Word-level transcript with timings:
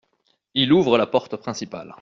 Il 0.55 0.73
ouvre 0.73 0.97
la 0.97 1.05
porte 1.05 1.35
principale. 1.37 1.89